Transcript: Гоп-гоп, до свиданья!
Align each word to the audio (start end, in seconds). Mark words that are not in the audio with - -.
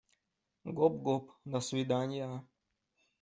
Гоп-гоп, 0.79 1.29
до 1.45 1.59
свиданья! 1.61 2.43